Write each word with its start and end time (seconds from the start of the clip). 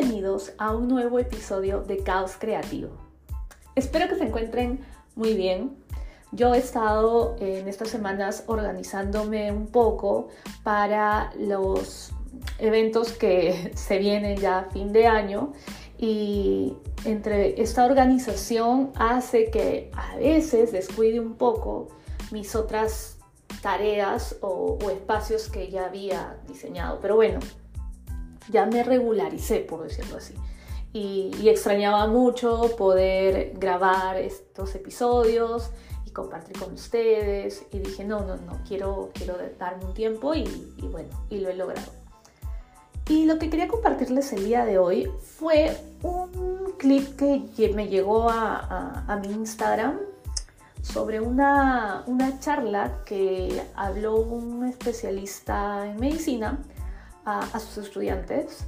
bienvenidos 0.00 0.52
a 0.56 0.74
un 0.74 0.88
nuevo 0.88 1.18
episodio 1.18 1.82
de 1.82 1.98
Caos 1.98 2.36
Creativo. 2.38 2.88
Espero 3.74 4.08
que 4.08 4.14
se 4.14 4.24
encuentren 4.24 4.80
muy 5.14 5.34
bien. 5.34 5.76
Yo 6.32 6.54
he 6.54 6.58
estado 6.58 7.36
en 7.38 7.68
estas 7.68 7.90
semanas 7.90 8.44
organizándome 8.46 9.52
un 9.52 9.66
poco 9.66 10.28
para 10.62 11.34
los 11.38 12.12
eventos 12.58 13.12
que 13.12 13.72
se 13.76 13.98
vienen 13.98 14.38
ya 14.38 14.60
a 14.60 14.64
fin 14.70 14.90
de 14.90 15.06
año 15.06 15.52
y 15.98 16.78
entre 17.04 17.60
esta 17.60 17.84
organización 17.84 18.92
hace 18.94 19.50
que 19.50 19.90
a 19.94 20.16
veces 20.16 20.72
descuide 20.72 21.20
un 21.20 21.34
poco 21.34 21.88
mis 22.30 22.54
otras 22.56 23.18
tareas 23.60 24.36
o, 24.40 24.78
espacios 24.90 25.50
que 25.50 25.70
ya 25.70 25.84
había 25.84 26.38
diseñado. 26.48 27.00
Pero 27.02 27.16
bueno, 27.16 27.40
ya 28.48 28.66
me 28.66 28.82
regularicé, 28.82 29.60
por 29.60 29.82
decirlo 29.82 30.16
así. 30.16 30.34
Y, 30.92 31.48
extrañaba 31.48 32.06
mucho 32.08 32.74
poder 32.76 33.52
grabar 33.56 34.16
estos 34.16 34.74
episodios 34.74 35.70
y 36.04 36.10
compartir 36.10 36.58
con 36.58 36.72
ustedes. 36.74 37.64
Y 37.72 37.78
dije, 37.78 38.04
no, 38.04 38.20
no, 38.20 38.36
no, 38.36 38.60
quiero, 38.66 39.10
quiero 39.14 39.36
darme 39.58 39.84
un 39.84 39.94
tiempo 39.94 40.34
y, 40.34 40.44
bueno, 40.90 41.08
y 41.28 41.38
lo 41.38 41.50
he 41.50 41.54
logrado. 41.54 41.92
Y 43.08 43.26
lo 43.26 43.38
que 43.38 43.50
quería 43.50 43.68
compartirles 43.68 44.32
el 44.32 44.44
día 44.44 44.64
de 44.64 44.78
hoy 44.78 45.10
fue 45.20 45.76
un 46.02 46.74
clip 46.78 47.16
que 47.16 47.72
me 47.74 47.88
llegó 47.88 48.28
a, 48.30 49.04
a 49.06 49.16
mi 49.16 49.28
Instagram 49.28 49.98
sobre 50.82 51.20
una, 51.20 52.04
charla 52.40 53.02
que 53.04 53.62
habló 53.74 54.16
un 54.16 54.66
especialista 54.66 55.86
en 55.86 56.00
medicina 56.00 56.58
a, 57.38 57.60
sus 57.60 57.86
estudiantes. 57.86 58.64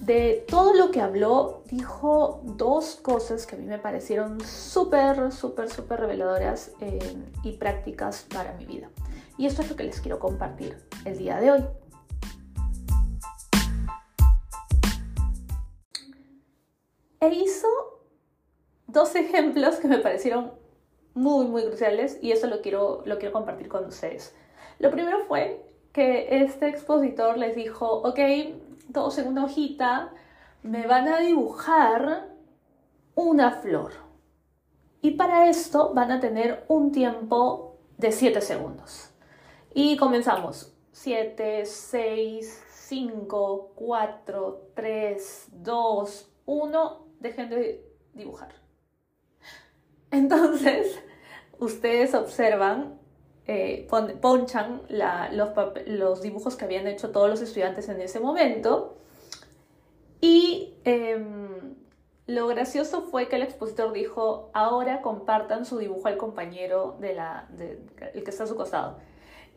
De 0.00 0.44
todo 0.48 0.74
lo 0.74 0.90
que 0.90 1.00
habló, 1.00 1.62
dijo 1.66 2.40
dos 2.44 2.96
cosas 2.96 3.46
que 3.46 3.56
a 3.56 3.58
mí 3.58 3.66
me 3.66 3.78
parecieron 3.78 4.40
súper, 4.40 5.32
súper, 5.32 5.70
súper 5.70 6.00
reveladoras 6.00 6.72
eh, 6.80 7.16
y 7.42 7.52
prácticas 7.52 8.26
para 8.32 8.52
mi 8.54 8.66
vida. 8.66 8.88
Y 9.38 9.46
esto 9.46 9.62
es 9.62 9.70
lo 9.70 9.76
que 9.76 9.84
les 9.84 10.00
quiero 10.00 10.18
compartir 10.18 10.76
el 11.04 11.18
día 11.18 11.40
de 11.40 11.50
hoy. 11.50 11.64
E 17.20 17.28
hizo 17.34 17.66
dos 18.86 19.14
ejemplos 19.14 19.76
que 19.76 19.88
me 19.88 19.98
parecieron 19.98 20.52
muy, 21.14 21.46
muy 21.46 21.64
cruciales 21.64 22.18
y 22.22 22.32
eso 22.32 22.46
lo 22.46 22.60
quiero, 22.60 23.02
lo 23.06 23.18
quiero 23.18 23.32
compartir 23.32 23.68
con 23.68 23.86
ustedes. 23.86 24.34
Lo 24.78 24.90
primero 24.90 25.24
fue 25.26 25.66
que 25.96 26.42
este 26.42 26.68
expositor 26.68 27.38
les 27.38 27.56
dijo, 27.56 27.90
ok, 27.90 28.20
todos 28.92 29.16
en 29.16 29.28
una 29.28 29.46
hojita 29.46 30.12
me 30.62 30.86
van 30.86 31.08
a 31.08 31.20
dibujar 31.20 32.28
una 33.14 33.50
flor. 33.50 33.92
Y 35.00 35.12
para 35.12 35.48
esto 35.48 35.94
van 35.94 36.10
a 36.10 36.20
tener 36.20 36.66
un 36.68 36.92
tiempo 36.92 37.78
de 37.96 38.12
7 38.12 38.42
segundos. 38.42 39.08
Y 39.72 39.96
comenzamos. 39.96 40.76
7, 40.92 41.64
6, 41.64 42.64
5, 42.68 43.72
4, 43.74 44.70
3, 44.74 45.48
2, 45.50 46.32
1. 46.44 47.06
Dejen 47.20 47.48
de 47.48 47.90
dibujar. 48.12 48.54
Entonces, 50.10 50.98
ustedes 51.58 52.12
observan, 52.12 53.00
eh, 53.46 53.86
ponchan 54.20 54.82
los, 54.88 56.22
dibujos 56.22 56.56
que 56.56 56.64
habían 56.64 56.86
hecho 56.86 57.10
todos 57.10 57.28
los 57.28 57.40
estudiantes 57.40 57.88
en 57.88 58.00
ese 58.00 58.20
momento. 58.20 58.96
Y 60.20 60.74
em, 60.84 61.76
lo 62.26 62.46
gracioso 62.48 63.02
fue 63.02 63.28
que 63.28 63.36
el 63.36 63.42
expositor 63.42 63.92
dijo, 63.92 64.50
ahora 64.52 65.02
compartan 65.02 65.64
su 65.64 65.78
dibujo 65.78 66.08
al 66.08 66.16
compañero 66.16 66.96
de 67.00 67.14
la, 67.14 67.48
el 68.14 68.24
que 68.24 68.30
está 68.30 68.44
a 68.44 68.46
su 68.46 68.56
costado. 68.56 68.98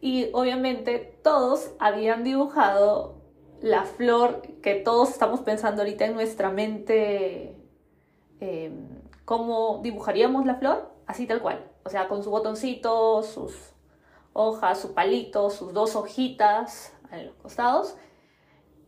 Y 0.02 0.30
obviamente 0.34 1.20
todos 1.24 1.72
habían 1.80 2.24
dibujado 2.24 3.16
la 3.62 3.84
flor 3.84 4.42
que 4.62 4.76
todos 4.76 5.10
estamos 5.10 5.42
pensando 5.42 5.82
ahorita 5.82 6.06
en 6.06 6.14
nuestra 6.14 6.50
mente, 6.50 7.58
em, 8.40 8.88
cómo 9.26 9.80
dibujaríamos 9.84 10.46
la 10.46 10.56
flor, 10.56 10.92
así 11.08 11.26
tal 11.28 11.42
cual 11.42 11.70
o 11.90 11.90
sea, 11.90 12.08
con 12.08 12.24
su 12.24 12.30
botoncito, 12.30 13.24
sus 13.24 13.69
hojas, 14.40 14.80
su 14.80 14.94
palito, 14.94 15.50
sus 15.50 15.74
dos 15.74 15.96
hojitas 15.96 16.94
a 17.12 17.18
los 17.18 17.36
costados. 17.36 17.96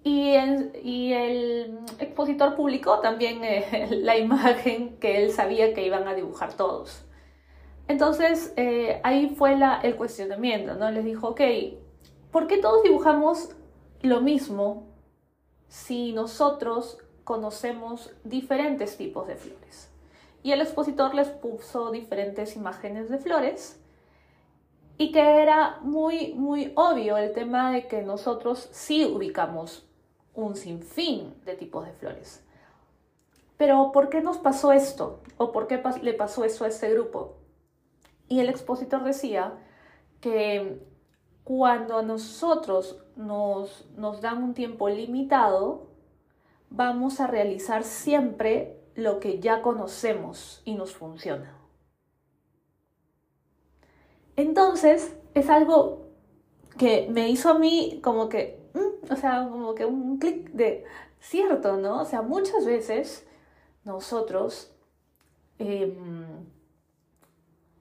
Y 0.03 0.31
el, 0.31 1.79
expositor 1.99 2.55
publicó 2.55 2.99
también 2.99 3.43
eh, 3.43 3.87
la 4.01 4.17
imagen 4.17 4.97
que 4.97 5.23
él 5.23 5.31
sabía 5.31 5.73
que 5.73 5.85
iban 5.85 6.07
a 6.07 6.15
dibujar 6.15 6.53
todos. 6.53 7.05
Entonces 7.87 8.53
eh, 8.55 9.01
ahí 9.03 9.35
fue 9.35 9.57
el 9.83 9.95
cuestionamiento, 9.95 10.75
¿no? 10.75 10.89
Les 10.91 11.03
dijo, 11.03 11.29
ok, 11.29 11.41
¿por 12.31 12.47
qué 12.47 12.57
todos 12.57 12.83
dibujamos 12.83 13.49
lo 14.01 14.21
mismo 14.21 14.87
si 15.67 16.13
nosotros 16.13 16.97
conocemos 17.23 18.11
diferentes 18.23 18.97
tipos 18.97 19.27
de 19.27 19.35
flores? 19.35 19.91
y 20.43 20.51
el 20.51 20.61
expositor 20.61 21.13
les 21.13 21.29
puso 21.29 21.91
diferentes 21.91 22.55
imágenes 22.55 23.09
de 23.09 23.17
flores 23.19 23.79
y 25.01 25.11
que 25.11 25.41
era 25.41 25.79
muy, 25.81 26.35
muy 26.35 26.73
obvio 26.75 27.17
el 27.17 27.33
tema 27.33 27.71
de 27.71 27.87
que 27.87 28.03
nosotros 28.03 28.69
sí 28.71 29.03
ubicamos 29.03 29.83
un 30.35 30.55
sinfín 30.55 31.33
de 31.43 31.55
tipos 31.55 31.87
de 31.87 31.93
flores. 31.93 32.45
Pero 33.57 33.91
¿por 33.91 34.09
qué 34.09 34.21
nos 34.21 34.37
pasó 34.37 34.71
esto? 34.71 35.23
¿O 35.37 35.51
por 35.51 35.65
qué 35.65 35.81
le 36.03 36.13
pasó 36.13 36.45
eso 36.45 36.65
a 36.65 36.67
este 36.67 36.93
grupo? 36.93 37.37
Y 38.27 38.41
el 38.41 38.49
expositor 38.49 39.03
decía 39.03 39.57
que 40.19 40.85
cuando 41.43 41.97
a 41.97 42.03
nosotros 42.03 43.03
nos, 43.15 43.89
nos 43.97 44.21
dan 44.21 44.43
un 44.43 44.53
tiempo 44.53 44.87
limitado, 44.87 45.87
vamos 46.69 47.19
a 47.19 47.25
realizar 47.25 47.83
siempre 47.83 48.79
lo 48.93 49.19
que 49.19 49.39
ya 49.39 49.63
conocemos 49.63 50.61
y 50.63 50.75
nos 50.75 50.93
funciona. 50.93 51.60
Entonces, 54.35 55.15
es 55.33 55.49
algo 55.49 56.07
que 56.77 57.07
me 57.11 57.29
hizo 57.29 57.49
a 57.49 57.59
mí 57.59 57.99
como 58.03 58.29
que, 58.29 58.69
mm, 58.73 59.11
o 59.11 59.15
sea, 59.15 59.47
como 59.49 59.75
que 59.75 59.85
un 59.85 60.17
clic 60.17 60.51
de 60.51 60.85
cierto, 61.19 61.77
¿no? 61.77 62.01
O 62.01 62.05
sea, 62.05 62.21
muchas 62.21 62.65
veces 62.65 63.27
nosotros 63.83 64.73
em, 65.59 66.25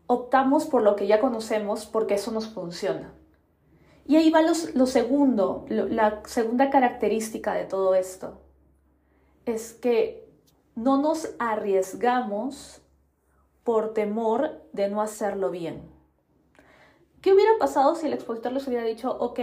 optamos 0.06 0.66
por 0.66 0.82
lo 0.82 0.96
que 0.96 1.06
ya 1.06 1.20
conocemos 1.20 1.86
porque 1.86 2.14
eso 2.14 2.30
nos 2.32 2.48
funciona. 2.48 3.14
Y 4.06 4.16
ahí 4.16 4.30
va 4.30 4.42
lo 4.42 4.86
segundo, 4.86 5.64
la 5.68 6.22
segunda 6.26 6.68
característica 6.68 7.54
de 7.54 7.64
todo 7.64 7.94
esto. 7.94 8.40
Es 9.46 9.72
que 9.72 10.28
no 10.74 11.00
nos 11.00 11.34
arriesgamos 11.38 12.82
por 13.62 13.94
temor 13.94 14.62
de 14.72 14.88
no 14.88 15.00
hacerlo 15.00 15.50
bien. 15.50 15.99
¿Qué 17.20 17.34
hubiera 17.34 17.52
pasado 17.58 17.94
si 17.94 18.06
el 18.06 18.14
expositor 18.14 18.52
les 18.52 18.66
hubiera 18.66 18.84
dicho, 18.84 19.10
ok, 19.10 19.40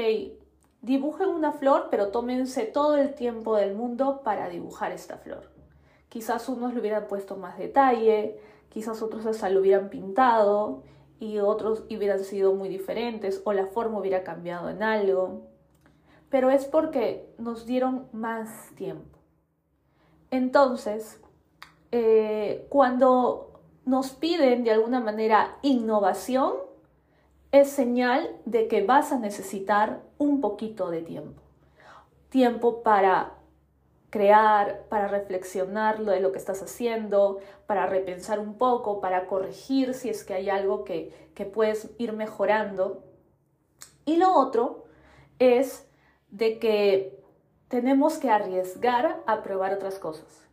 dibujen 0.81 1.29
una 1.29 1.51
flor, 1.51 1.89
pero 1.91 2.09
tómense 2.09 2.63
todo 2.63 2.97
el 2.97 3.13
tiempo 3.13 3.55
del 3.55 3.75
mundo 3.75 4.21
para 4.23 4.49
dibujar 4.49 4.91
esta 4.91 5.17
flor? 5.17 5.51
Quizás 6.09 6.49
unos 6.49 6.73
le 6.73 6.79
hubieran 6.79 7.07
puesto 7.07 7.35
más 7.35 7.57
detalle, 7.59 8.39
quizás 8.69 9.03
otros 9.03 9.27
hasta 9.27 9.49
lo 9.49 9.59
hubieran 9.59 9.89
pintado 9.89 10.83
y 11.19 11.37
otros 11.37 11.83
hubieran 11.91 12.23
sido 12.23 12.53
muy 12.53 12.67
diferentes 12.67 13.41
o 13.45 13.53
la 13.53 13.67
forma 13.67 13.99
hubiera 13.99 14.23
cambiado 14.23 14.69
en 14.69 14.81
algo. 14.81 15.43
Pero 16.29 16.49
es 16.49 16.65
porque 16.65 17.31
nos 17.37 17.67
dieron 17.67 18.07
más 18.11 18.71
tiempo. 18.75 19.19
Entonces, 20.31 21.21
eh, 21.91 22.65
cuando 22.69 23.61
nos 23.85 24.11
piden 24.11 24.63
de 24.63 24.71
alguna 24.71 24.99
manera 24.99 25.57
innovación, 25.61 26.66
es 27.59 27.69
señal 27.69 28.35
de 28.45 28.67
que 28.67 28.85
vas 28.85 29.11
a 29.11 29.19
necesitar 29.19 30.01
un 30.17 30.41
poquito 30.41 30.89
de 30.89 31.01
tiempo. 31.01 31.41
Tiempo 32.29 32.83
para 32.83 33.33
crear, 34.09 34.85
para 34.89 35.07
reflexionar 35.07 35.99
lo 35.99 36.11
de 36.11 36.19
lo 36.19 36.31
que 36.31 36.37
estás 36.37 36.61
haciendo, 36.63 37.39
para 37.65 37.85
repensar 37.87 38.39
un 38.39 38.57
poco, 38.57 39.01
para 39.01 39.27
corregir 39.27 39.93
si 39.93 40.09
es 40.09 40.23
que 40.23 40.33
hay 40.33 40.49
algo 40.49 40.83
que, 40.83 41.31
que 41.35 41.45
puedes 41.45 41.89
ir 41.97 42.13
mejorando. 42.13 43.03
Y 44.05 44.17
lo 44.17 44.33
otro 44.33 44.85
es 45.39 45.87
de 46.29 46.59
que 46.59 47.21
tenemos 47.67 48.17
que 48.17 48.29
arriesgar 48.29 49.21
a 49.25 49.43
probar 49.43 49.73
otras 49.73 49.99
cosas. 49.99 50.47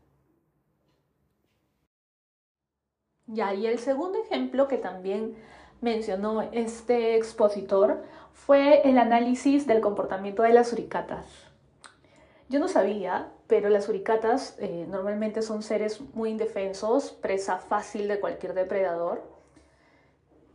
Ya, 3.27 3.55
y 3.55 3.67
el 3.67 3.79
segundo 3.79 4.19
ejemplo 4.23 4.69
que 4.69 4.77
también 4.77 5.37
mencionó 5.85 6.43
este 6.51 7.15
expositor 7.15 8.03
fue 8.33 8.81
el 8.89 8.99
análisis 8.99 9.67
del 9.67 9.81
comportamiento 9.81 10.43
de 10.43 10.53
las 10.53 10.73
uricatas. 10.73 11.27
Yo 12.49 12.59
no 12.59 12.69
sabía, 12.69 13.31
pero 13.47 13.69
las 13.69 13.85
suricatas 13.85 14.57
eh, 14.59 14.87
normalmente 14.89 15.43
son 15.43 15.63
seres 15.63 16.01
muy 16.15 16.31
indefensos, 16.31 17.13
presa 17.13 17.59
fácil 17.59 18.09
de 18.09 18.19
cualquier 18.19 18.55
depredador, 18.55 19.23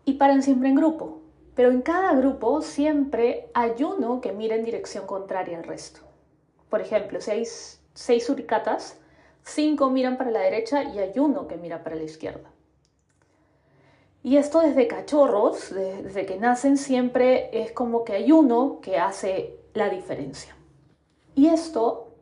y 0.05 0.13
paran 0.13 0.43
siempre 0.43 0.69
en 0.69 0.75
grupo. 0.75 1.21
Pero 1.55 1.71
en 1.71 1.81
cada 1.81 2.13
grupo 2.13 2.61
siempre 2.61 3.49
hay 3.53 3.83
uno 3.83 4.21
que 4.21 4.31
mira 4.31 4.55
en 4.55 4.65
dirección 4.65 5.05
contraria 5.05 5.57
al 5.57 5.63
resto. 5.63 6.01
Por 6.69 6.81
ejemplo, 6.81 7.21
si 7.21 7.31
hay 7.31 7.45
seis 7.93 8.25
suricatas, 8.25 8.99
cinco 9.43 9.89
miran 9.89 10.17
para 10.17 10.31
la 10.31 10.39
derecha 10.39 10.83
y 10.83 10.99
hay 10.99 11.13
uno 11.17 11.47
que 11.47 11.57
mira 11.57 11.83
para 11.83 11.95
la 11.95 12.03
izquierda. 12.03 12.49
Y 14.21 14.37
esto 14.37 14.59
desde 14.59 14.87
cachorros, 14.87 15.73
desde 15.73 16.25
que 16.25 16.37
nacen, 16.37 16.77
siempre 16.77 17.49
es 17.53 17.71
como 17.71 18.03
que 18.03 18.13
hay 18.13 18.31
uno 18.31 18.79
que 18.81 18.97
hace 18.97 19.57
la 19.73 19.89
diferencia. 19.89 20.55
Y 21.35 21.47
esto, 21.47 22.15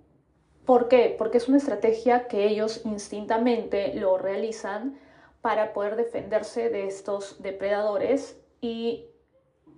¿por 0.66 0.88
qué? 0.90 1.16
Porque 1.18 1.40
es 1.40 1.48
una 1.48 1.58
estrategia 1.58 2.28
que 2.28 2.48
ellos 2.48 2.82
instintamente 2.86 3.96
lo 3.96 4.18
realizan 4.18 5.00
para 5.42 5.74
poder 5.74 5.96
defenderse 5.96 6.70
de 6.70 6.88
estos 6.88 7.42
depredadores 7.42 8.40
y 8.62 9.08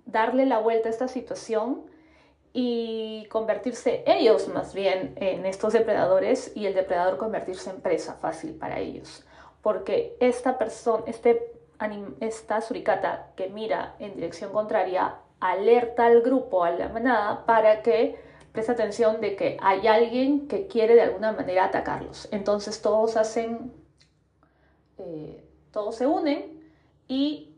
darle 0.04 0.44
la 0.44 0.58
vuelta 0.58 0.88
a 0.88 0.92
esta 0.92 1.08
situación 1.08 1.86
y 2.52 3.26
convertirse 3.30 4.02
ellos 4.06 4.48
más 4.48 4.74
bien 4.74 5.14
en 5.16 5.46
estos 5.46 5.72
depredadores 5.72 6.52
y 6.56 6.66
el 6.66 6.74
depredador 6.74 7.16
convertirse 7.16 7.70
en 7.70 7.80
presa 7.80 8.14
fácil 8.14 8.54
para 8.54 8.80
ellos. 8.80 9.24
Porque 9.62 10.16
esta 10.20 10.58
persona, 10.58 11.04
este, 11.06 11.59
esta 12.20 12.60
suricata 12.60 13.30
que 13.36 13.48
mira 13.48 13.94
en 13.98 14.14
dirección 14.14 14.52
contraria 14.52 15.16
alerta 15.40 16.06
al 16.06 16.20
grupo, 16.20 16.64
a 16.64 16.70
la 16.70 16.88
manada, 16.88 17.46
para 17.46 17.82
que 17.82 18.20
preste 18.52 18.72
atención 18.72 19.20
de 19.20 19.36
que 19.36 19.56
hay 19.62 19.86
alguien 19.86 20.48
que 20.48 20.66
quiere 20.66 20.94
de 20.94 21.02
alguna 21.02 21.32
manera 21.32 21.64
atacarlos. 21.64 22.28
Entonces 22.32 22.82
todos 22.82 23.16
hacen, 23.16 23.72
eh, 24.98 25.42
todos 25.70 25.96
se 25.96 26.06
unen 26.06 26.60
y 27.08 27.56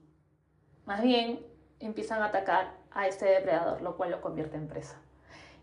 más 0.87 1.03
bien 1.03 1.45
empiezan 1.81 2.23
a 2.23 2.27
atacar 2.27 2.75
a 2.93 3.09
este 3.09 3.27
depredador, 3.27 3.83
lo 3.83 3.97
cual 3.97 4.11
lo 4.11 4.21
convierte 4.21 4.57
en 4.57 4.69
presa. 4.69 5.01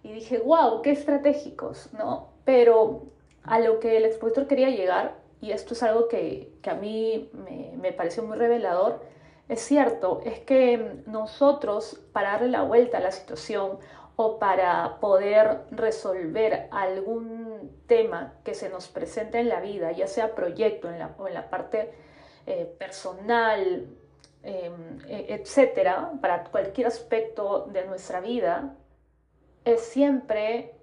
Y 0.03 0.11
dije, 0.11 0.39
wow, 0.39 0.81
qué 0.81 0.91
estratégicos, 0.91 1.93
¿no? 1.93 2.29
Pero 2.43 3.03
a 3.43 3.59
lo 3.59 3.79
que 3.79 3.97
el 3.97 4.05
expositor 4.05 4.47
quería 4.47 4.69
llegar, 4.69 5.15
y 5.41 5.51
esto 5.51 5.73
es 5.73 5.83
algo 5.83 6.07
que, 6.07 6.53
que 6.61 6.69
a 6.69 6.75
mí 6.75 7.29
me, 7.33 7.73
me 7.77 7.91
pareció 7.93 8.23
muy 8.23 8.37
revelador, 8.37 9.01
es 9.47 9.61
cierto, 9.61 10.21
es 10.25 10.39
que 10.41 11.01
nosotros, 11.07 11.99
para 12.13 12.33
darle 12.33 12.49
la 12.49 12.61
vuelta 12.61 12.99
a 12.99 13.01
la 13.01 13.11
situación 13.11 13.79
o 14.15 14.37
para 14.37 14.99
poder 14.99 15.61
resolver 15.71 16.67
algún 16.71 17.71
tema 17.87 18.33
que 18.43 18.53
se 18.53 18.69
nos 18.69 18.89
presente 18.89 19.39
en 19.39 19.49
la 19.49 19.61
vida, 19.61 19.93
ya 19.93 20.07
sea 20.07 20.35
proyecto 20.35 20.89
en 20.89 20.99
la, 20.99 21.15
o 21.17 21.27
en 21.27 21.33
la 21.33 21.49
parte 21.49 21.93
eh, 22.45 22.65
personal, 22.77 23.87
em, 24.43 24.99
e, 25.07 25.33
etcétera, 25.33 26.11
para 26.21 26.43
cualquier 26.43 26.87
aspecto 26.87 27.67
de 27.71 27.85
nuestra 27.85 28.19
vida, 28.19 28.75
es 29.63 29.81
siempre 29.81 30.75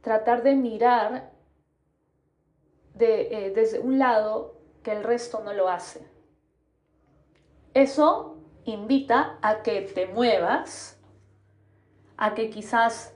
tratar 0.00 0.42
de 0.42 0.54
mirar 0.54 1.31
de, 2.94 3.46
eh, 3.46 3.52
desde 3.54 3.80
un 3.80 3.98
lado 3.98 4.60
que 4.82 4.92
el 4.92 5.04
resto 5.04 5.42
no 5.44 5.52
lo 5.52 5.68
hace. 5.68 6.06
Eso 7.74 8.36
invita 8.64 9.38
a 9.42 9.62
que 9.62 9.82
te 9.82 10.06
muevas, 10.06 11.00
a 12.16 12.34
que 12.34 12.50
quizás 12.50 13.14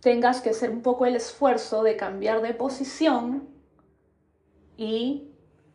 tengas 0.00 0.40
que 0.40 0.50
hacer 0.50 0.70
un 0.70 0.82
poco 0.82 1.06
el 1.06 1.16
esfuerzo 1.16 1.82
de 1.82 1.96
cambiar 1.96 2.40
de 2.40 2.54
posición 2.54 3.48
y 4.76 5.32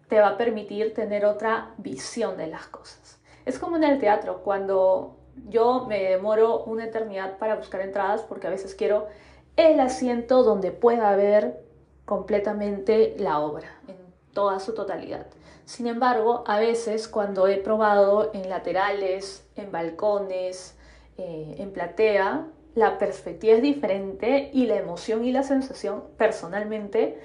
te 0.08 0.20
va 0.20 0.30
a 0.30 0.38
permitir 0.38 0.94
tener 0.94 1.26
otra 1.26 1.74
visión 1.78 2.38
de 2.38 2.48
las 2.48 2.68
cosas. 2.68 3.22
Es 3.46 3.58
como 3.58 3.78
en 3.78 3.84
el 3.84 4.00
teatro, 4.00 4.42
cuando 4.44 5.18
yo 5.48 5.86
me 5.88 6.04
demoro 6.04 6.64
una 6.64 6.86
eternidad 6.86 7.38
para 7.38 7.56
buscar 7.56 7.82
entradas 7.82 8.22
porque 8.22 8.48
a 8.48 8.50
veces 8.50 8.76
quiero 8.76 9.08
el 9.56 9.80
asiento 9.80 10.44
donde 10.44 10.72
pueda 10.72 11.16
ver 11.16 11.64
completamente 12.06 13.16
la 13.18 13.40
obra 13.40 13.68
en 13.88 13.96
toda 14.34 14.60
su 14.60 14.74
totalidad. 14.74 15.28
Sin 15.66 15.88
embargo, 15.88 16.44
a 16.48 16.60
veces 16.60 17.08
cuando 17.08 17.48
he 17.48 17.58
probado 17.58 18.32
en 18.34 18.50
laterales, 18.50 19.48
en 19.56 19.72
balcones, 19.72 20.78
eh, 21.18 21.56
en 21.60 21.72
platea, 21.72 22.48
la 22.76 22.98
perspectiva 22.98 23.56
es 23.56 23.62
diferente 23.62 24.50
y 24.54 24.66
la 24.66 24.76
emoción 24.76 25.26
y 25.26 25.32
la 25.32 25.44
sensación 25.44 26.04
personalmente 26.18 27.22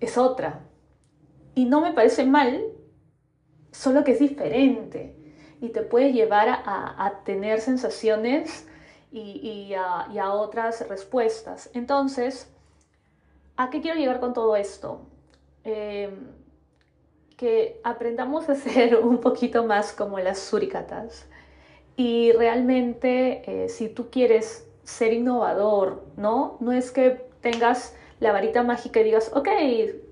es 0.00 0.18
otra. 0.18 0.60
Y 1.54 1.64
no 1.64 1.80
me 1.80 1.92
parece 1.92 2.24
mal, 2.24 2.64
solo 3.72 4.04
que 4.04 4.12
es 4.12 4.18
diferente 4.18 5.18
y 5.60 5.70
te 5.70 5.82
puede 5.82 6.12
llevar 6.12 6.48
a, 6.48 7.20
tener 7.24 7.60
sensaciones 7.60 8.66
y, 9.10 9.74
a, 9.74 10.32
otras 10.34 10.86
respuestas. 10.88 11.70
Entonces, 11.74 12.52
¿a 13.58 13.70
qué 13.70 13.82
quiero 13.82 13.98
llegar 13.98 14.20
con 14.20 14.32
todo 14.32 14.56
esto? 14.56 15.02
Eh, 15.64 16.16
que 17.36 17.80
aprendamos 17.84 18.48
a 18.48 18.54
ser 18.54 18.96
un 18.96 19.18
poquito 19.18 19.64
más 19.64 19.92
como 19.92 20.18
las 20.18 20.38
suricatas. 20.38 21.26
Y 21.96 22.32
realmente, 22.32 23.42
eh, 23.64 23.68
si 23.68 23.88
tú 23.88 24.08
quieres 24.10 24.66
ser 24.84 25.12
innovador, 25.12 26.04
¿no? 26.16 26.56
No 26.60 26.72
es 26.72 26.92
que 26.92 27.28
tengas 27.40 27.94
la 28.20 28.32
varita 28.32 28.62
mágica 28.62 29.00
y 29.00 29.04
digas, 29.04 29.32
ok, 29.34 29.48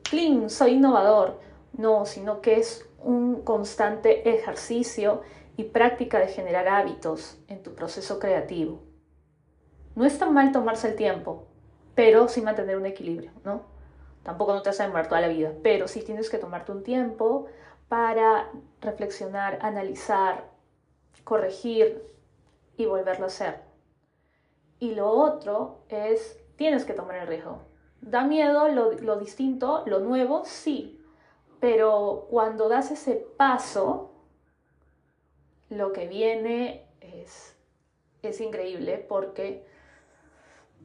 clean, 0.02 0.50
soy 0.50 0.72
innovador. 0.72 1.40
No, 1.72 2.04
sino 2.04 2.40
que 2.40 2.58
es 2.58 2.88
un 2.98 3.42
constante 3.42 4.28
ejercicio 4.28 5.22
y 5.56 5.64
práctica 5.64 6.18
de 6.18 6.28
generar 6.28 6.68
hábitos 6.68 7.38
en 7.46 7.62
tu 7.62 7.74
proceso 7.74 8.18
creativo. 8.18 8.82
No 9.94 10.04
es 10.04 10.18
tan 10.18 10.34
mal 10.34 10.50
tomarse 10.50 10.88
el 10.88 10.96
tiempo, 10.96 11.46
pero 11.96 12.28
sin 12.28 12.44
mantener 12.44 12.76
un 12.76 12.86
equilibrio, 12.86 13.32
¿no? 13.42 13.62
Tampoco 14.22 14.52
no 14.52 14.62
te 14.62 14.68
vas 14.68 14.78
a 14.78 14.84
demorar 14.84 15.08
toda 15.08 15.22
la 15.22 15.28
vida, 15.28 15.52
pero 15.62 15.88
sí 15.88 16.02
tienes 16.02 16.30
que 16.30 16.38
tomarte 16.38 16.70
un 16.70 16.84
tiempo 16.84 17.46
para 17.88 18.50
reflexionar, 18.80 19.58
analizar, 19.62 20.44
corregir 21.24 22.02
y 22.76 22.84
volverlo 22.84 23.24
a 23.24 23.28
hacer. 23.28 23.60
Y 24.78 24.94
lo 24.94 25.08
otro 25.10 25.80
es, 25.88 26.38
tienes 26.56 26.84
que 26.84 26.92
tomar 26.92 27.16
el 27.16 27.28
riesgo. 27.28 27.62
Da 28.02 28.24
miedo 28.24 28.68
lo, 28.68 28.92
lo 28.92 29.16
distinto, 29.16 29.82
lo 29.86 30.00
nuevo, 30.00 30.44
sí, 30.44 31.02
pero 31.60 32.26
cuando 32.28 32.68
das 32.68 32.90
ese 32.90 33.26
paso, 33.38 34.12
lo 35.70 35.92
que 35.92 36.06
viene 36.08 36.86
es, 37.00 37.56
es 38.22 38.40
increíble 38.42 38.98
porque 38.98 39.64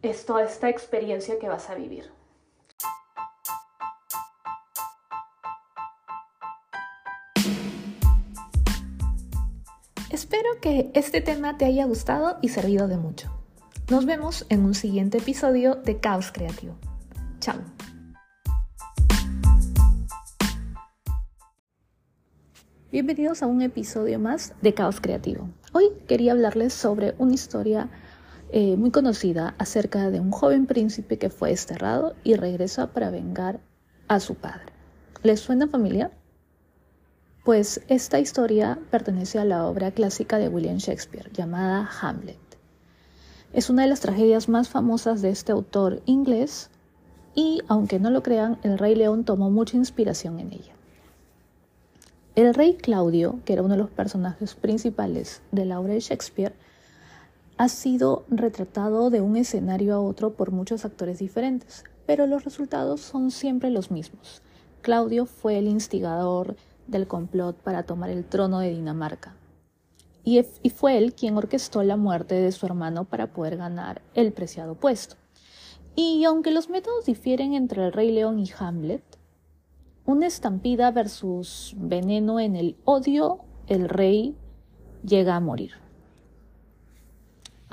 es 0.02 0.26
toda 0.26 0.44
esta 0.44 0.70
experiencia 0.70 1.38
que 1.38 1.48
vas 1.48 1.70
a 1.70 1.76
vivir. 1.76 2.12
Espero 10.10 10.50
que 10.62 10.92
este 10.94 11.22
tema 11.22 11.58
te 11.58 11.66
haya 11.66 11.86
gustado 11.86 12.38
y 12.42 12.50
servido 12.50 12.88
de 12.88 12.98
mucho. 12.98 13.32
Nos 13.90 14.06
vemos 14.06 14.46
en 14.50 14.66
un 14.66 14.74
siguiente 14.74 15.20
episodio 15.20 15.76
de 15.76 16.00
Caos 16.00 16.32
Creativo. 16.32 16.76
Chao. 17.40 17.58
Bienvenidos 22.92 23.42
a 23.42 23.48
un 23.48 23.62
episodio 23.62 24.20
más 24.20 24.54
de 24.62 24.74
Caos 24.74 25.00
Creativo. 25.00 25.50
Hoy 25.72 25.86
quería 26.08 26.34
hablarles 26.34 26.74
sobre 26.74 27.16
una 27.20 27.34
historia 27.34 27.90
eh, 28.52 28.78
muy 28.78 28.92
conocida 28.92 29.56
acerca 29.58 30.10
de 30.10 30.20
un 30.20 30.32
joven 30.32 30.66
príncipe 30.66 31.18
que 31.18 31.30
fue 31.30 31.50
desterrado 31.50 32.16
y 32.24 32.36
regresa 32.36 32.94
para 32.94 33.10
vengar 33.10 33.60
a 34.08 34.20
su 34.20 34.36
padre. 34.36 34.74
¿Les 35.24 35.40
suena 35.40 35.68
familiar? 35.68 36.12
pues 37.44 37.82
esta 37.88 38.20
historia 38.20 38.78
pertenece 38.92 39.40
a 39.40 39.46
la 39.46 39.66
obra 39.66 39.92
clásica 39.92 40.38
de 40.38 40.48
William 40.48 40.78
Shakespeare 40.78 41.32
llamada 41.34 41.90
Hamlet. 42.02 42.38
Es 43.54 43.70
una 43.70 43.82
de 43.82 43.90
las 43.90 44.00
tragedias 44.00 44.48
más 44.48 44.70
famosas 44.70 45.22
de 45.22 45.30
este 45.30 45.52
autor 45.52 46.02
inglés 46.06 46.70
y, 47.34 47.62
aunque 47.68 48.00
no 48.00 48.12
lo 48.12 48.22
crean, 48.22 48.60
el 48.64 48.78
rey 48.78 48.96
León 48.96 49.26
tomó 49.26 49.50
mucha 49.50 49.76
inspiración 49.76 50.40
en 50.40 50.54
ella. 50.54 50.74
El 52.36 52.54
rey 52.54 52.76
Claudio, 52.76 53.40
que 53.44 53.54
era 53.54 53.64
uno 53.64 53.74
de 53.74 53.82
los 53.82 53.90
personajes 53.90 54.54
principales 54.56 55.42
de 55.52 55.66
la 55.66 55.80
obra 55.80 55.94
de 55.94 56.00
Shakespeare, 56.00 56.54
ha 57.62 57.70
sido 57.70 58.26
retratado 58.28 59.12
de 59.12 59.22
un 59.22 59.38
escenario 59.38 59.94
a 59.94 60.02
otro 60.02 60.34
por 60.34 60.50
muchos 60.50 60.84
actores 60.84 61.20
diferentes, 61.20 61.84
pero 62.08 62.26
los 62.26 62.44
resultados 62.44 63.02
son 63.02 63.30
siempre 63.30 63.70
los 63.70 63.92
mismos. 63.92 64.42
Claudio 64.82 65.28
fue 65.28 65.60
el 65.60 65.68
instigador, 65.68 66.56
del 66.88 67.06
complot 67.06 67.56
para 67.58 67.84
tomar 67.84 68.10
el 68.10 68.26
trono 68.26 68.58
de 68.58 68.72
Dinamarca. 68.72 69.36
Y, 70.24 70.42
fue 70.74 70.98
él 70.98 71.14
quien 71.14 71.38
orquestó 71.38 71.84
la 71.84 71.98
muerte 71.98 72.34
de 72.34 72.52
su 72.52 72.66
hermano 72.66 73.06
para 73.06 73.32
poder 73.32 73.58
ganar 73.58 74.02
el 74.16 74.34
preciado 74.34 74.74
puesto. 74.74 75.18
Y 75.96 76.24
aunque 76.24 76.50
los 76.50 76.68
métodos 76.68 77.06
difieren 77.06 77.54
entre 77.54 77.86
el 77.86 77.94
Rey 77.94 78.12
León 78.12 78.40
y 78.40 78.50
Hamlet, 78.58 79.04
una 80.08 80.26
estampida 80.26 80.90
versus 80.90 81.76
veneno 81.78 82.40
en 82.40 82.56
el 82.56 82.76
odio, 82.86 83.42
el 83.68 83.88
rey 83.88 84.36
llega 85.06 85.36
a 85.36 85.40
morir. 85.40 85.74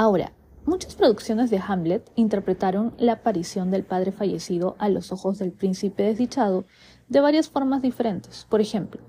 Ahora, 0.01 0.31
muchas 0.65 0.95
producciones 0.95 1.51
de 1.51 1.59
Hamlet 1.59 2.09
interpretaron 2.15 2.95
la 2.99 3.15
aparición 3.15 3.73
del 3.73 3.83
padre 3.83 4.13
fallecido 4.13 4.77
a 4.79 4.89
los 4.89 5.11
ojos 5.11 5.41
del 5.41 5.51
príncipe 5.51 6.05
desdichado 6.05 6.67
de 7.09 7.21
varias 7.21 7.49
formas 7.49 7.83
diferentes. 7.83 8.47
Por 8.49 8.61
ejemplo, 8.61 9.01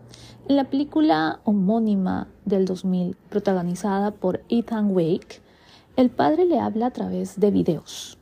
en 0.48 0.56
la 0.56 0.64
película 0.64 1.42
homónima 1.44 2.28
del 2.44 2.66
2000, 2.66 3.16
protagonizada 3.30 4.10
por 4.10 4.42
Ethan 4.50 4.90
Wake, 4.90 5.44
el 5.96 6.10
padre 6.10 6.46
le 6.46 6.60
habla 6.60 6.88
a 6.88 6.92
través 6.92 7.40
de 7.40 7.52
videos. 7.52 8.18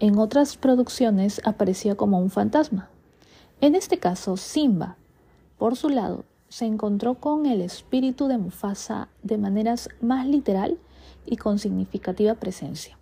En 0.00 0.18
otras 0.18 0.56
producciones 0.56 1.40
aparecía 1.44 1.94
como 1.94 2.18
un 2.18 2.30
fantasma. 2.30 2.90
En 3.60 3.76
este 3.76 3.98
caso, 3.98 4.36
Simba, 4.36 4.96
por 5.56 5.76
su 5.76 5.88
lado, 5.88 6.24
se 6.48 6.66
encontró 6.66 7.14
con 7.14 7.46
el 7.46 7.60
espíritu 7.60 8.26
de 8.26 8.38
Mufasa 8.38 9.06
de 9.22 9.38
maneras 9.38 9.88
más 10.00 10.26
literal 10.26 10.76
y 11.26 11.36
con 11.36 11.58
significativa 11.58 12.34
presencia. 12.34 12.98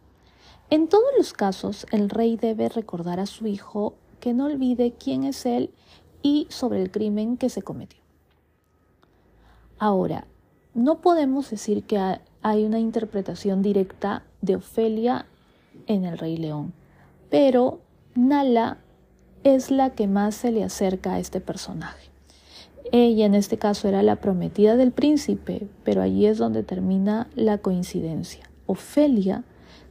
En 0.71 0.89
todos 0.89 1.09
los 1.17 1.33
casos, 1.33 1.87
el 1.93 2.11
rey 2.11 2.37
debe 2.37 2.69
recordar 2.69 3.21
a 3.21 3.27
su 3.27 3.47
hijo 3.47 3.95
que 4.21 4.35
no 4.35 4.47
olvide 4.47 4.93
quién 4.93 5.25
es 5.25 5.47
él 5.47 5.71
y 6.23 6.47
sobre 6.51 6.83
el 6.83 6.91
crimen 6.91 7.37
que 7.37 7.49
se 7.49 7.63
cometió. 7.63 8.01
Ahora, 9.79 10.27
no 10.75 11.01
podemos 11.01 11.51
decir 11.51 11.85
que 11.85 11.99
hay 12.43 12.65
una 12.65 12.79
interpretación 12.79 13.63
directa 13.63 14.25
de 14.43 14.57
Ofelia 14.57 15.27
en 15.87 16.05
El 16.05 16.19
Rey 16.19 16.37
León, 16.37 16.73
pero 17.31 17.81
Nala 18.15 18.79
es 19.45 19.71
la 19.71 19.91
que 19.91 20.07
más 20.07 20.35
se 20.35 20.53
le 20.53 20.65
acerca 20.65 21.15
a 21.15 21.19
este 21.19 21.41
personaje. 21.41 22.11
Ella 22.93 23.27
en 23.27 23.35
este 23.35 23.59
caso 23.59 23.87
era 23.89 24.03
la 24.03 24.17
prometida 24.17 24.77
del 24.77 24.93
príncipe, 24.93 25.69
pero 25.85 26.01
allí 26.01 26.27
es 26.27 26.39
donde 26.39 26.63
termina 26.63 27.29
la 27.35 27.59
coincidencia. 27.59 28.49
Ofelia 28.67 29.45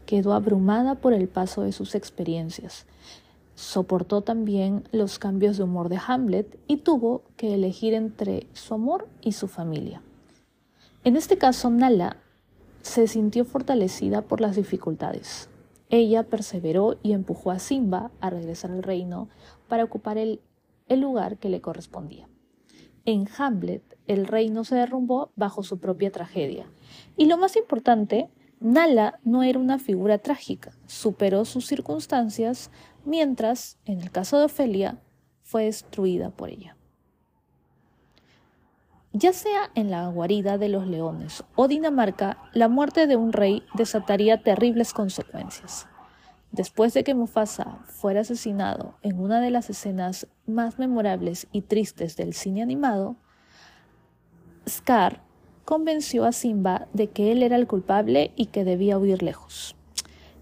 quedó 0.06 0.34
abrumada 0.34 0.96
por 0.96 1.13
el 1.13 1.27
paso 1.27 1.62
de 1.62 1.72
sus 1.72 1.94
experiencias. 1.94 2.86
Soportó 3.54 4.22
también 4.22 4.84
los 4.92 5.20
cambios 5.20 5.58
de 5.58 5.63
humor 5.63 5.89
de 5.89 6.00
Hamlet 6.06 6.58
y 6.68 6.77
tuvo 6.77 7.24
que 7.36 7.54
elegir 7.54 7.94
entre 7.94 8.48
su 8.54 8.74
amor 8.74 9.08
y 9.22 9.34
su 9.34 9.48
familia. 9.48 10.01
En 11.04 11.16
este 11.16 11.38
caso, 11.38 11.70
Nala 11.70 12.18
se 12.82 13.08
sintió 13.08 13.46
fortalecida 13.46 14.22
por 14.22 14.42
las 14.42 14.56
dificultades. 14.56 15.50
Ella 15.89 16.24
perseveró 16.24 16.98
y 17.04 17.13
empujó 17.13 17.51
a 17.51 17.60
Simba 17.60 18.12
a 18.22 18.30
regresar 18.30 18.72
al 18.72 18.84
reino 18.84 19.30
para 19.68 19.84
ocupar 19.84 20.18
el, 20.18 20.42
el 20.88 21.01
lugar 21.01 21.38
que 21.38 21.50
le 21.50 21.62
correspondía. 21.62 22.27
En 23.07 23.25
Hamlet, 23.37 23.97
el 24.07 24.27
reino 24.27 24.65
se 24.65 24.75
derrumbó 24.75 25.31
bajo 25.37 25.63
su 25.63 25.79
propia 25.79 26.11
tragedia. 26.11 26.65
Y 27.15 27.27
lo 27.27 27.37
más 27.37 27.55
importante, 27.55 28.29
Nala 28.59 29.21
no 29.23 29.43
era 29.43 29.59
una 29.59 29.79
figura 29.79 30.17
trágica, 30.17 30.73
superó 30.87 31.45
sus 31.45 31.65
circunstancias, 31.67 32.69
mientras, 33.05 33.77
en 33.85 34.01
el 34.01 34.11
caso 34.11 34.37
de 34.39 34.45
Ofelia, 34.45 34.99
fue 35.41 35.63
destruida 35.63 36.31
por 36.31 36.49
ella. 36.49 36.75
Ya 39.13 39.31
sea 39.31 39.71
en 39.73 39.89
la 39.89 40.05
guarida 40.09 40.57
de 40.57 40.67
los 40.67 40.85
leones 40.85 41.45
o 41.55 41.69
Dinamarca, 41.69 42.37
la 42.51 42.67
muerte 42.67 43.07
de 43.07 43.15
un 43.15 43.31
rey 43.31 43.63
desataría 43.73 44.43
terribles 44.43 44.91
consecuencias. 44.91 45.87
Después 46.51 46.94
de 46.94 47.04
que 47.04 47.13
Mufasa 47.13 47.80
fuera 47.86 48.22
asesinado 48.22 48.96
en 49.01 49.20
una 49.20 49.42
de 49.42 49.51
las 49.51 49.70
escenas 49.70 50.27
más 50.46 50.80
memorables 50.80 51.48
y 51.51 51.62
tristes 51.62 52.16
del 52.16 52.34
cine 52.34 52.62
animado, 52.62 53.18
Scar 54.68 55.22
convenció 55.66 56.25
a 56.25 56.32
Simba 56.32 56.88
de 56.94 57.08
que 57.08 57.32
él 57.32 57.44
era 57.44 57.58
el 57.58 57.68
culpable 57.68 58.32
y 58.36 58.48
que 58.48 58.63
debía 58.63 58.98
huir 58.98 59.22
lejos. 59.22 59.75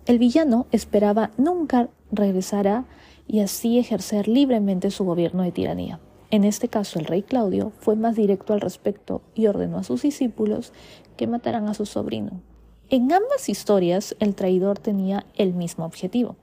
El 0.06 0.20
villano 0.20 0.68
esperaba 0.72 1.32
nunca 1.38 1.90
regresara 2.12 2.86
y 3.28 3.40
así 3.40 3.80
ejercer 3.80 4.28
libremente 4.28 4.92
su 4.92 5.04
gobierno 5.04 5.42
de 5.42 5.52
tiranía. 5.52 6.00
En 6.30 6.44
este 6.44 6.68
caso, 6.68 7.00
el 7.00 7.06
rey 7.06 7.24
Claudio 7.24 7.72
fue 7.80 7.96
más 7.96 8.16
directo 8.16 8.54
al 8.54 8.62
respecto 8.62 9.22
y 9.34 9.48
ordenó 9.48 9.78
a 9.80 9.84
sus 9.84 10.04
discípulos 10.04 10.74
que 11.18 11.28
mataran 11.28 11.68
a 11.68 11.74
su 11.74 11.86
sobrino. 11.86 12.42
En 12.89 13.12
ambas 13.12 13.50
historias, 13.50 14.15
el 14.20 14.36
traidor 14.36 14.80
tenía 14.80 15.25
el 15.36 15.54
mismo 15.54 15.86
objetivo. 15.86 16.36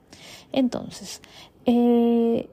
Entonces, 0.51 1.21
eh, 1.65 2.49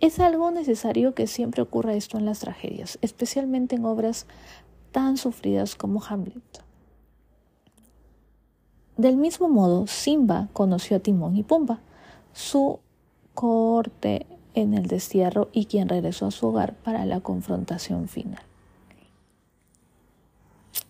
es 0.00 0.20
algo 0.20 0.50
necesario 0.50 1.14
que 1.14 1.26
siempre 1.26 1.62
ocurra 1.62 1.94
esto 1.94 2.18
en 2.18 2.24
las 2.24 2.40
tragedias, 2.40 2.98
especialmente 3.02 3.76
en 3.76 3.84
obras 3.84 4.26
tan 4.92 5.16
sufridas 5.16 5.74
como 5.74 6.02
Hamlet. 6.02 6.64
Del 8.96 9.18
mismo 9.18 9.48
modo, 9.48 9.86
Simba 9.86 10.48
conoció 10.54 10.96
a 10.96 11.00
Timón 11.00 11.36
y 11.36 11.42
Pumba, 11.42 11.80
su 12.32 12.80
corte 13.34 14.26
en 14.54 14.72
el 14.72 14.86
destierro 14.86 15.50
y 15.52 15.66
quien 15.66 15.88
regresó 15.88 16.26
a 16.26 16.30
su 16.30 16.46
hogar 16.48 16.74
para 16.76 17.04
la 17.04 17.20
confrontación 17.20 18.08
final. 18.08 18.45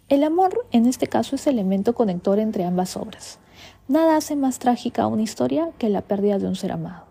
El 0.09 0.23
amor, 0.23 0.69
en 0.71 0.87
este 0.87 1.09
caso, 1.09 1.35
es 1.35 1.49
elemento 1.49 1.97
conector 1.97 2.39
entre 2.39 2.65
ambas 2.65 2.97
obras. 2.97 3.41
Nada 3.89 4.17
hace 4.17 4.37
más 4.37 4.61
trágica 4.61 5.09
una 5.09 5.23
historia 5.23 5.71
que 5.79 5.89
la 5.89 6.01
pérdida 6.01 6.39
de 6.39 6.47
un 6.47 6.55
ser 6.55 6.71
amado. 6.71 7.07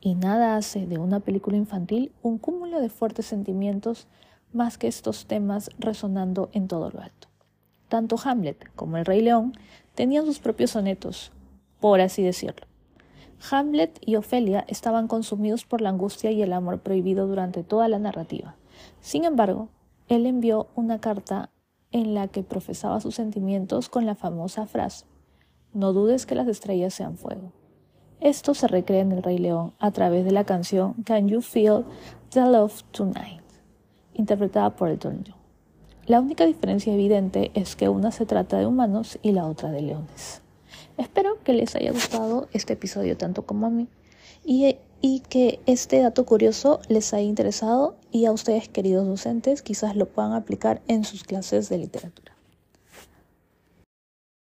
Y 0.00 0.14
nada 0.14 0.54
hace 0.54 0.86
de 0.86 0.98
una 0.98 1.18
película 1.18 1.56
infantil 1.56 2.12
un 2.22 2.38
cúmulo 2.38 2.78
de 2.78 2.88
fuertes 2.88 3.26
sentimientos 3.26 4.06
más 4.52 4.78
que 4.78 4.86
estos 4.86 5.26
temas 5.26 5.70
resonando 5.80 6.50
en 6.52 6.68
todo 6.68 6.90
lo 6.90 7.00
alto. 7.00 7.26
Tanto 7.88 8.16
Hamlet 8.22 8.70
como 8.76 8.96
el 8.96 9.06
Rey 9.06 9.22
León 9.22 9.52
tenían 9.96 10.24
sus 10.24 10.38
propios 10.38 10.70
sonetos, 10.70 11.32
por 11.80 12.00
así 12.00 12.22
decirlo. 12.22 12.64
Hamlet 13.50 13.98
y 14.06 14.14
Ofelia 14.14 14.64
estaban 14.68 15.08
consumidos 15.08 15.64
por 15.64 15.80
la 15.80 15.88
angustia 15.88 16.30
y 16.30 16.42
el 16.42 16.52
amor 16.52 16.78
prohibido 16.78 17.26
durante 17.26 17.64
toda 17.64 17.88
la 17.88 17.98
narrativa. 17.98 18.54
Sin 19.00 19.24
embargo, 19.24 19.68
él 20.08 20.26
envió 20.26 20.68
una 20.76 21.00
carta 21.00 21.50
en 21.92 22.14
la 22.14 22.28
que 22.28 22.42
profesaba 22.42 23.00
sus 23.00 23.14
sentimientos 23.14 23.88
con 23.88 24.06
la 24.06 24.14
famosa 24.14 24.66
frase 24.66 25.06
No 25.72 25.92
dudes 25.92 26.26
que 26.26 26.34
las 26.34 26.48
estrellas 26.48 26.94
sean 26.94 27.16
fuego. 27.16 27.52
Esto 28.20 28.54
se 28.54 28.68
recrea 28.68 29.00
en 29.00 29.12
El 29.12 29.22
Rey 29.22 29.38
León 29.38 29.72
a 29.78 29.90
través 29.90 30.24
de 30.24 30.32
la 30.32 30.44
canción 30.44 30.94
Can 31.04 31.28
You 31.28 31.40
Feel 31.40 31.84
the 32.30 32.40
Love 32.40 32.82
Tonight, 32.90 33.42
interpretada 34.14 34.76
por 34.76 34.90
Elton 34.90 35.24
John. 35.26 35.36
La 36.06 36.20
única 36.20 36.44
diferencia 36.44 36.92
evidente 36.92 37.50
es 37.54 37.76
que 37.76 37.88
una 37.88 38.10
se 38.10 38.26
trata 38.26 38.58
de 38.58 38.66
humanos 38.66 39.18
y 39.22 39.32
la 39.32 39.46
otra 39.46 39.70
de 39.70 39.80
leones. 39.80 40.42
Espero 40.96 41.38
que 41.44 41.52
les 41.52 41.74
haya 41.76 41.92
gustado 41.92 42.48
este 42.52 42.74
episodio 42.74 43.16
tanto 43.16 43.46
como 43.46 43.66
a 43.66 43.70
mí 43.70 43.88
y, 44.44 44.76
y 45.00 45.20
que 45.20 45.60
este 45.66 46.00
dato 46.00 46.26
curioso 46.26 46.80
les 46.88 47.12
haya 47.14 47.24
interesado 47.24 47.96
y 48.10 48.26
a 48.26 48.32
ustedes 48.32 48.68
queridos 48.68 49.06
docentes 49.06 49.62
quizás 49.62 49.96
lo 49.96 50.06
puedan 50.06 50.32
aplicar 50.32 50.82
en 50.88 51.04
sus 51.04 51.24
clases 51.24 51.68
de 51.68 51.78
literatura. 51.78 52.39